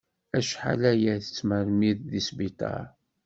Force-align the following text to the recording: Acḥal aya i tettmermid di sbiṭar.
Acḥal 0.37 0.81
aya 0.91 1.11
i 1.17 1.21
tettmermid 1.25 1.99
di 2.11 2.21
sbiṭar. 2.27 2.85